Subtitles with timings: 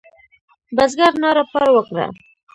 [0.75, 2.05] بزګر ناره پر وکړه.